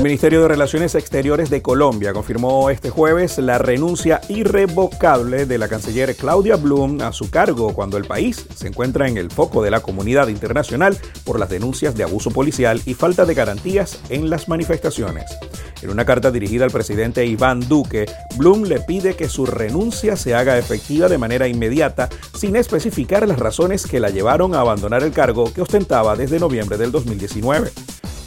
El 0.00 0.04
Ministerio 0.04 0.40
de 0.40 0.48
Relaciones 0.48 0.94
Exteriores 0.94 1.50
de 1.50 1.60
Colombia 1.60 2.14
confirmó 2.14 2.70
este 2.70 2.88
jueves 2.88 3.36
la 3.36 3.58
renuncia 3.58 4.22
irrevocable 4.30 5.44
de 5.44 5.58
la 5.58 5.68
canciller 5.68 6.16
Claudia 6.16 6.56
Blum 6.56 7.02
a 7.02 7.12
su 7.12 7.28
cargo 7.28 7.74
cuando 7.74 7.98
el 7.98 8.06
país 8.06 8.46
se 8.54 8.68
encuentra 8.68 9.08
en 9.08 9.18
el 9.18 9.30
foco 9.30 9.62
de 9.62 9.70
la 9.70 9.80
comunidad 9.80 10.28
internacional 10.28 10.96
por 11.22 11.38
las 11.38 11.50
denuncias 11.50 11.94
de 11.94 12.04
abuso 12.04 12.30
policial 12.30 12.80
y 12.86 12.94
falta 12.94 13.26
de 13.26 13.34
garantías 13.34 14.00
en 14.08 14.30
las 14.30 14.48
manifestaciones. 14.48 15.26
En 15.82 15.90
una 15.90 16.06
carta 16.06 16.30
dirigida 16.30 16.64
al 16.64 16.70
presidente 16.70 17.26
Iván 17.26 17.60
Duque, 17.68 18.06
Blum 18.38 18.62
le 18.62 18.80
pide 18.80 19.16
que 19.16 19.28
su 19.28 19.44
renuncia 19.44 20.16
se 20.16 20.34
haga 20.34 20.56
efectiva 20.56 21.08
de 21.08 21.18
manera 21.18 21.46
inmediata 21.46 22.08
sin 22.34 22.56
especificar 22.56 23.28
las 23.28 23.38
razones 23.38 23.86
que 23.86 24.00
la 24.00 24.08
llevaron 24.08 24.54
a 24.54 24.60
abandonar 24.60 25.02
el 25.02 25.12
cargo 25.12 25.52
que 25.52 25.60
ostentaba 25.60 26.16
desde 26.16 26.40
noviembre 26.40 26.78
del 26.78 26.90
2019 26.90 27.70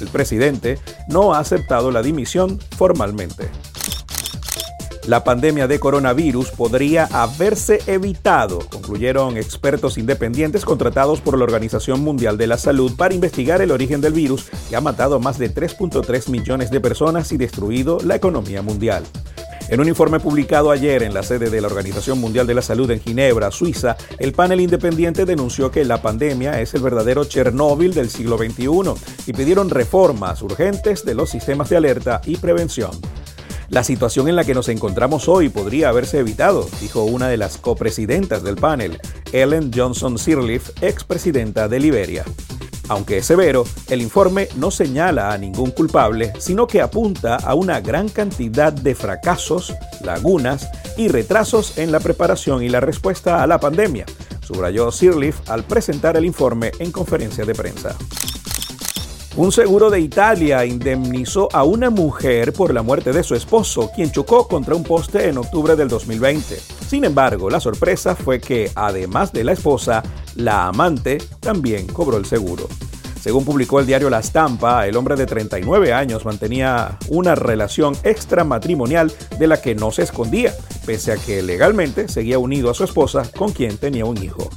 el 0.00 0.08
presidente 0.08 0.78
no 1.08 1.34
ha 1.34 1.38
aceptado 1.38 1.90
la 1.90 2.02
dimisión 2.02 2.58
formalmente. 2.76 3.50
La 5.08 5.24
pandemia 5.24 5.66
de 5.66 5.80
coronavirus 5.80 6.50
podría 6.50 7.06
haberse 7.06 7.80
evitado, 7.86 8.58
concluyeron 8.58 9.38
expertos 9.38 9.96
independientes 9.96 10.66
contratados 10.66 11.22
por 11.22 11.38
la 11.38 11.44
Organización 11.44 12.00
Mundial 12.00 12.36
de 12.36 12.46
la 12.46 12.58
Salud 12.58 12.94
para 12.94 13.14
investigar 13.14 13.62
el 13.62 13.70
origen 13.70 14.02
del 14.02 14.12
virus 14.12 14.50
que 14.68 14.76
ha 14.76 14.82
matado 14.82 15.16
a 15.16 15.18
más 15.18 15.38
de 15.38 15.50
3.3 15.50 16.28
millones 16.28 16.70
de 16.70 16.80
personas 16.80 17.32
y 17.32 17.38
destruido 17.38 18.00
la 18.04 18.16
economía 18.16 18.60
mundial. 18.60 19.02
En 19.68 19.80
un 19.80 19.88
informe 19.88 20.18
publicado 20.18 20.70
ayer 20.70 21.02
en 21.02 21.12
la 21.12 21.22
sede 21.22 21.50
de 21.50 21.60
la 21.60 21.66
Organización 21.66 22.18
Mundial 22.18 22.46
de 22.46 22.54
la 22.54 22.62
Salud 22.62 22.90
en 22.90 23.00
Ginebra, 23.00 23.50
Suiza, 23.50 23.98
el 24.18 24.32
panel 24.32 24.62
independiente 24.62 25.26
denunció 25.26 25.70
que 25.70 25.84
la 25.84 26.00
pandemia 26.00 26.60
es 26.62 26.72
el 26.72 26.80
verdadero 26.80 27.24
Chernóbil 27.24 27.92
del 27.92 28.08
siglo 28.08 28.38
XXI 28.38 28.94
y 29.26 29.32
pidieron 29.34 29.68
reformas 29.68 30.40
urgentes 30.40 31.04
de 31.04 31.14
los 31.14 31.28
sistemas 31.28 31.68
de 31.68 31.76
alerta 31.76 32.22
y 32.24 32.38
prevención. 32.38 32.92
La 33.68 33.84
situación 33.84 34.28
en 34.28 34.36
la 34.36 34.44
que 34.44 34.54
nos 34.54 34.70
encontramos 34.70 35.28
hoy 35.28 35.50
podría 35.50 35.90
haberse 35.90 36.20
evitado, 36.20 36.66
dijo 36.80 37.02
una 37.02 37.28
de 37.28 37.36
las 37.36 37.58
copresidentas 37.58 38.42
del 38.42 38.56
panel, 38.56 38.98
Ellen 39.32 39.70
Johnson 39.74 40.18
Sirleaf, 40.18 40.82
expresidenta 40.82 41.68
de 41.68 41.78
Liberia. 41.78 42.24
Aunque 42.88 43.18
es 43.18 43.26
severo, 43.26 43.64
el 43.88 44.00
informe 44.00 44.48
no 44.56 44.70
señala 44.70 45.32
a 45.32 45.38
ningún 45.38 45.70
culpable, 45.72 46.32
sino 46.38 46.66
que 46.66 46.80
apunta 46.80 47.36
a 47.36 47.54
una 47.54 47.80
gran 47.80 48.08
cantidad 48.08 48.72
de 48.72 48.94
fracasos, 48.94 49.74
lagunas 50.02 50.68
y 50.96 51.08
retrasos 51.08 51.78
en 51.78 51.92
la 51.92 52.00
preparación 52.00 52.62
y 52.62 52.68
la 52.68 52.80
respuesta 52.80 53.42
a 53.42 53.46
la 53.46 53.60
pandemia, 53.60 54.06
subrayó 54.40 54.90
Sirleaf 54.90 55.48
al 55.50 55.64
presentar 55.64 56.16
el 56.16 56.24
informe 56.24 56.72
en 56.78 56.90
conferencia 56.90 57.44
de 57.44 57.54
prensa. 57.54 57.94
Un 59.36 59.52
seguro 59.52 59.90
de 59.90 60.00
Italia 60.00 60.64
indemnizó 60.64 61.48
a 61.52 61.62
una 61.62 61.90
mujer 61.90 62.52
por 62.52 62.74
la 62.74 62.82
muerte 62.82 63.12
de 63.12 63.22
su 63.22 63.34
esposo, 63.34 63.90
quien 63.94 64.10
chocó 64.10 64.48
contra 64.48 64.74
un 64.74 64.82
poste 64.82 65.28
en 65.28 65.38
octubre 65.38 65.76
del 65.76 65.88
2020. 65.88 66.77
Sin 66.88 67.04
embargo, 67.04 67.50
la 67.50 67.60
sorpresa 67.60 68.16
fue 68.16 68.40
que, 68.40 68.72
además 68.74 69.30
de 69.34 69.44
la 69.44 69.52
esposa, 69.52 70.02
la 70.36 70.68
amante 70.68 71.18
también 71.38 71.86
cobró 71.86 72.16
el 72.16 72.24
seguro. 72.24 72.66
Según 73.20 73.44
publicó 73.44 73.78
el 73.78 73.86
diario 73.86 74.08
La 74.08 74.22
Stampa, 74.22 74.86
el 74.86 74.96
hombre 74.96 75.14
de 75.14 75.26
39 75.26 75.92
años 75.92 76.24
mantenía 76.24 76.96
una 77.08 77.34
relación 77.34 77.94
extramatrimonial 78.04 79.12
de 79.38 79.46
la 79.46 79.60
que 79.60 79.74
no 79.74 79.90
se 79.90 80.04
escondía, 80.04 80.54
pese 80.86 81.12
a 81.12 81.18
que 81.18 81.42
legalmente 81.42 82.08
seguía 82.08 82.38
unido 82.38 82.70
a 82.70 82.74
su 82.74 82.84
esposa 82.84 83.30
con 83.36 83.52
quien 83.52 83.76
tenía 83.76 84.06
un 84.06 84.16
hijo. 84.16 84.48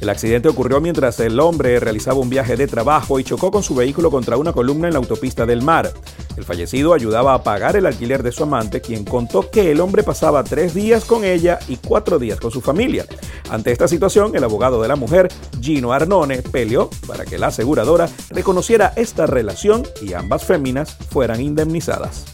El 0.00 0.08
accidente 0.08 0.48
ocurrió 0.48 0.80
mientras 0.80 1.18
el 1.18 1.40
hombre 1.40 1.80
realizaba 1.80 2.20
un 2.20 2.28
viaje 2.28 2.56
de 2.56 2.66
trabajo 2.66 3.18
y 3.18 3.24
chocó 3.24 3.50
con 3.50 3.62
su 3.62 3.74
vehículo 3.74 4.10
contra 4.10 4.36
una 4.36 4.52
columna 4.52 4.88
en 4.88 4.94
la 4.94 4.98
autopista 4.98 5.46
del 5.46 5.62
mar. 5.62 5.92
El 6.36 6.44
fallecido 6.44 6.94
ayudaba 6.94 7.34
a 7.34 7.42
pagar 7.42 7.76
el 7.76 7.86
alquiler 7.86 8.22
de 8.22 8.32
su 8.32 8.44
amante, 8.44 8.80
quien 8.80 9.04
contó 9.04 9.50
que 9.50 9.70
el 9.70 9.80
hombre 9.80 10.02
pasaba 10.02 10.44
tres 10.44 10.74
días 10.74 11.04
con 11.04 11.24
ella 11.24 11.58
y 11.68 11.76
cuatro 11.76 12.18
días 12.18 12.40
con 12.40 12.50
su 12.50 12.60
familia. 12.60 13.04
Ante 13.50 13.72
esta 13.72 13.86
situación, 13.88 14.34
el 14.34 14.44
abogado 14.44 14.80
de 14.80 14.88
la 14.88 14.96
mujer, 14.96 15.28
Gino 15.60 15.92
Arnone, 15.92 16.42
peleó 16.42 16.88
para 17.06 17.24
que 17.24 17.38
la 17.38 17.48
aseguradora 17.48 18.08
reconociera 18.30 18.92
esta 18.96 19.26
relación 19.26 19.82
y 20.00 20.14
ambas 20.14 20.44
féminas 20.44 20.96
fueran 21.10 21.40
indemnizadas. 21.40 22.24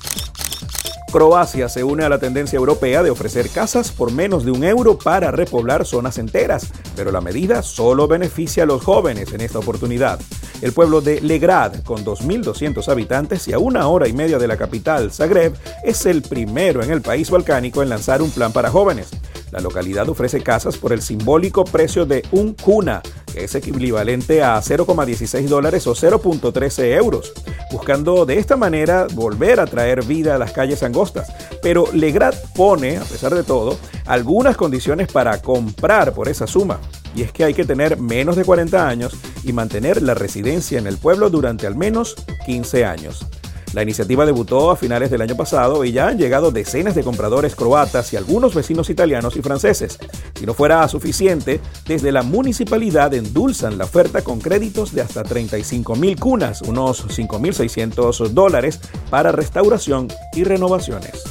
Croacia 1.10 1.70
se 1.70 1.84
une 1.84 2.04
a 2.04 2.08
la 2.08 2.18
tendencia 2.18 2.58
europea 2.58 3.02
de 3.02 3.10
ofrecer 3.10 3.48
casas 3.48 3.90
por 3.90 4.12
menos 4.12 4.44
de 4.44 4.50
un 4.50 4.62
euro 4.62 4.98
para 4.98 5.30
repoblar 5.30 5.86
zonas 5.86 6.18
enteras, 6.18 6.68
pero 6.94 7.10
la 7.10 7.22
medida 7.22 7.62
solo 7.62 8.06
beneficia 8.06 8.64
a 8.64 8.66
los 8.66 8.84
jóvenes 8.84 9.32
en 9.32 9.40
esta 9.40 9.58
oportunidad. 9.58 10.20
El 10.60 10.72
pueblo 10.72 11.00
de 11.00 11.20
Legrad, 11.20 11.82
con 11.84 12.04
2.200 12.04 12.88
habitantes 12.88 13.46
y 13.46 13.52
a 13.52 13.60
una 13.60 13.86
hora 13.86 14.08
y 14.08 14.12
media 14.12 14.38
de 14.38 14.48
la 14.48 14.56
capital, 14.56 15.12
Zagreb, 15.12 15.54
es 15.84 16.04
el 16.04 16.22
primero 16.22 16.82
en 16.82 16.90
el 16.90 17.00
país 17.00 17.30
balcánico 17.30 17.80
en 17.80 17.88
lanzar 17.88 18.22
un 18.22 18.30
plan 18.32 18.52
para 18.52 18.70
jóvenes. 18.70 19.10
La 19.52 19.60
localidad 19.60 20.08
ofrece 20.08 20.42
casas 20.42 20.76
por 20.76 20.92
el 20.92 21.00
simbólico 21.00 21.64
precio 21.64 22.06
de 22.06 22.24
un 22.32 22.54
cuna, 22.54 23.02
que 23.32 23.44
es 23.44 23.54
equivalente 23.54 24.42
a 24.42 24.58
0,16 24.58 25.46
dólares 25.46 25.86
o 25.86 25.94
0.13 25.94 26.96
euros, 26.96 27.32
buscando 27.70 28.26
de 28.26 28.38
esta 28.38 28.56
manera 28.56 29.06
volver 29.14 29.60
a 29.60 29.66
traer 29.66 30.04
vida 30.04 30.34
a 30.34 30.38
las 30.38 30.52
calles 30.52 30.82
angostas. 30.82 31.32
Pero 31.62 31.86
Legrad 31.92 32.34
pone, 32.54 32.98
a 32.98 33.04
pesar 33.04 33.32
de 33.34 33.44
todo, 33.44 33.78
algunas 34.06 34.56
condiciones 34.56 35.06
para 35.10 35.40
comprar 35.40 36.12
por 36.12 36.28
esa 36.28 36.48
suma. 36.48 36.80
Y 37.14 37.22
es 37.22 37.32
que 37.32 37.44
hay 37.44 37.54
que 37.54 37.64
tener 37.64 37.98
menos 37.98 38.36
de 38.36 38.44
40 38.44 38.86
años 38.86 39.16
y 39.48 39.52
mantener 39.52 40.02
la 40.02 40.14
residencia 40.14 40.78
en 40.78 40.86
el 40.86 40.98
pueblo 40.98 41.30
durante 41.30 41.66
al 41.66 41.74
menos 41.74 42.14
15 42.46 42.84
años. 42.84 43.26
La 43.74 43.82
iniciativa 43.82 44.24
debutó 44.24 44.70
a 44.70 44.76
finales 44.76 45.10
del 45.10 45.20
año 45.20 45.36
pasado 45.36 45.84
y 45.84 45.92
ya 45.92 46.08
han 46.08 46.18
llegado 46.18 46.50
decenas 46.50 46.94
de 46.94 47.04
compradores 47.04 47.54
croatas 47.54 48.12
y 48.12 48.16
algunos 48.16 48.54
vecinos 48.54 48.88
italianos 48.88 49.36
y 49.36 49.42
franceses. 49.42 49.98
Si 50.34 50.46
no 50.46 50.54
fuera 50.54 50.86
suficiente, 50.88 51.60
desde 51.86 52.10
la 52.10 52.22
municipalidad 52.22 53.12
endulzan 53.12 53.76
la 53.76 53.84
oferta 53.84 54.22
con 54.22 54.40
créditos 54.40 54.94
de 54.94 55.02
hasta 55.02 55.22
35 55.22 55.96
mil 55.96 56.18
cunas, 56.18 56.62
unos 56.62 57.06
5.600 57.08 58.28
dólares, 58.28 58.80
para 59.10 59.32
restauración 59.32 60.08
y 60.32 60.44
renovaciones. 60.44 61.24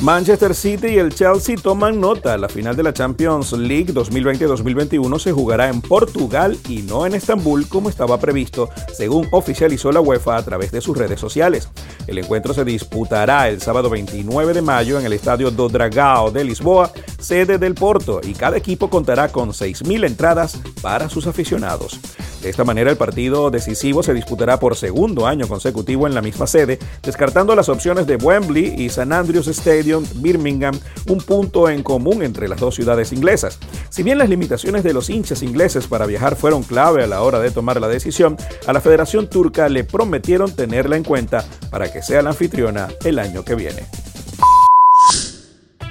Manchester 0.00 0.54
City 0.54 0.86
y 0.88 0.98
el 0.98 1.14
Chelsea 1.14 1.56
toman 1.56 2.00
nota. 2.00 2.38
La 2.38 2.48
final 2.48 2.74
de 2.74 2.82
la 2.82 2.94
Champions 2.94 3.52
League 3.52 3.92
2020-2021 3.92 5.18
se 5.18 5.30
jugará 5.30 5.68
en 5.68 5.82
Portugal 5.82 6.56
y 6.70 6.78
no 6.82 7.04
en 7.04 7.14
Estambul 7.14 7.68
como 7.68 7.90
estaba 7.90 8.18
previsto, 8.18 8.70
según 8.94 9.28
oficializó 9.30 9.92
la 9.92 10.00
UEFA 10.00 10.38
a 10.38 10.42
través 10.42 10.72
de 10.72 10.80
sus 10.80 10.96
redes 10.96 11.20
sociales. 11.20 11.68
El 12.06 12.16
encuentro 12.16 12.54
se 12.54 12.64
disputará 12.64 13.50
el 13.50 13.60
sábado 13.60 13.90
29 13.90 14.54
de 14.54 14.62
mayo 14.62 14.98
en 14.98 15.04
el 15.04 15.12
estadio 15.12 15.50
do 15.50 15.68
Dragao 15.68 16.30
de 16.30 16.44
Lisboa, 16.44 16.90
sede 17.18 17.58
del 17.58 17.74
Porto, 17.74 18.22
y 18.22 18.32
cada 18.32 18.56
equipo 18.56 18.88
contará 18.88 19.28
con 19.28 19.50
6.000 19.50 20.06
entradas 20.06 20.58
para 20.80 21.10
sus 21.10 21.26
aficionados. 21.26 22.00
De 22.42 22.48
esta 22.48 22.64
manera, 22.64 22.90
el 22.90 22.96
partido 22.96 23.50
decisivo 23.50 24.02
se 24.02 24.14
disputará 24.14 24.58
por 24.58 24.74
segundo 24.74 25.26
año 25.26 25.46
consecutivo 25.46 26.06
en 26.06 26.14
la 26.14 26.22
misma 26.22 26.46
sede, 26.46 26.78
descartando 27.02 27.54
las 27.54 27.68
opciones 27.68 28.06
de 28.06 28.16
Wembley 28.16 28.74
y 28.82 28.88
San 28.88 29.12
Andrews 29.12 29.48
Stadium, 29.48 30.04
Birmingham, 30.16 30.78
un 31.08 31.18
punto 31.18 31.68
en 31.68 31.82
común 31.82 32.22
entre 32.22 32.48
las 32.48 32.58
dos 32.58 32.74
ciudades 32.74 33.12
inglesas. 33.12 33.58
Si 33.90 34.02
bien 34.02 34.16
las 34.16 34.30
limitaciones 34.30 34.84
de 34.84 34.94
los 34.94 35.10
hinchas 35.10 35.42
ingleses 35.42 35.86
para 35.86 36.06
viajar 36.06 36.34
fueron 36.34 36.62
clave 36.62 37.04
a 37.04 37.06
la 37.06 37.20
hora 37.20 37.40
de 37.40 37.50
tomar 37.50 37.78
la 37.78 37.88
decisión, 37.88 38.38
a 38.66 38.72
la 38.72 38.80
Federación 38.80 39.28
Turca 39.28 39.68
le 39.68 39.84
prometieron 39.84 40.54
tenerla 40.54 40.96
en 40.96 41.04
cuenta 41.04 41.44
para 41.70 41.92
que 41.92 42.02
sea 42.02 42.22
la 42.22 42.30
anfitriona 42.30 42.88
el 43.04 43.18
año 43.18 43.44
que 43.44 43.54
viene. 43.54 43.84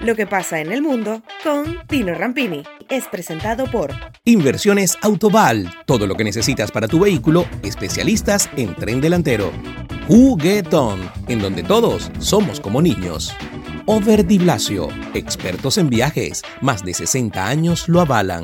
Lo 0.01 0.15
que 0.15 0.25
pasa 0.25 0.61
en 0.61 0.71
el 0.71 0.81
mundo 0.81 1.21
con 1.43 1.77
Tino 1.87 2.15
Rampini 2.15 2.63
es 2.89 3.05
presentado 3.07 3.65
por 3.71 3.91
Inversiones 4.25 4.97
Autoval, 5.01 5.69
todo 5.85 6.07
lo 6.07 6.15
que 6.15 6.23
necesitas 6.23 6.71
para 6.71 6.87
tu 6.87 6.99
vehículo, 6.99 7.45
especialistas 7.63 8.49
en 8.55 8.75
tren 8.75 9.01
delantero. 9.01 9.51
Juguetón, 10.07 10.99
en 11.27 11.39
donde 11.39 11.63
todos 11.63 12.11
somos 12.19 12.59
como 12.59 12.81
niños. 12.81 13.31
Over 13.85 14.23
Blasio, 14.23 14.89
expertos 15.13 15.77
en 15.77 15.89
viajes, 15.89 16.41
más 16.61 16.83
de 16.83 16.93
60 16.93 17.47
años 17.47 17.87
lo 17.87 18.01
avalan. 18.01 18.43